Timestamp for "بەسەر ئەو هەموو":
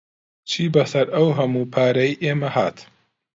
0.73-1.69